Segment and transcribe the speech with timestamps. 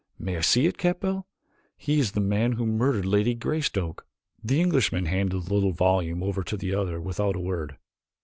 [0.17, 1.25] "May I see it, Capell?
[1.77, 4.07] He is the man who murdered Lady Greystoke."
[4.43, 7.77] The Englishman handed the little volume over to the other without a word.